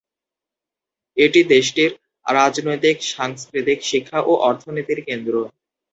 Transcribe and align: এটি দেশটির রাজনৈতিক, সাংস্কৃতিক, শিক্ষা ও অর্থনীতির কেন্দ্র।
এটি 1.17 1.41
দেশটির 1.53 1.91
রাজনৈতিক, 2.25 2.97
সাংস্কৃতিক, 3.13 3.79
শিক্ষা 3.91 4.19
ও 4.21 4.41
অর্থনীতির 4.49 4.99
কেন্দ্র। 5.07 5.33